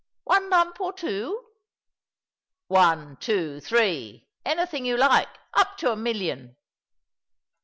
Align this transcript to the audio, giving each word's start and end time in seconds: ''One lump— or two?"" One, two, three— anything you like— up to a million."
''One 0.27 0.49
lump— 0.49 0.79
or 0.81 0.93
two?"" 0.93 1.45
One, 2.67 3.17
two, 3.17 3.59
three— 3.59 4.25
anything 4.43 4.83
you 4.83 4.97
like— 4.97 5.29
up 5.53 5.77
to 5.77 5.91
a 5.91 5.95
million." 5.95 6.55